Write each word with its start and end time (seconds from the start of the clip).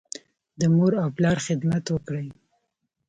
د 0.59 0.61
مور 0.75 0.93
او 1.03 1.09
پلار 1.17 1.37
خدمت 1.47 1.85
وکړئ. 1.89 2.27